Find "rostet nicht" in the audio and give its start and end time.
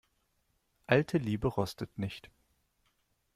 1.47-2.31